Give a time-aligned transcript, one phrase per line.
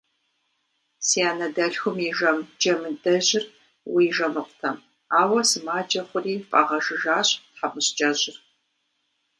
[1.05, 3.45] Си анэдэлъхум и жэм Джамыдэжьыр
[3.93, 4.77] уей жэмыфӏтэм,
[5.19, 8.37] ауэ сымаджэ хъури фӏагъэжыжащ тхьэмыщкӏэжьыр.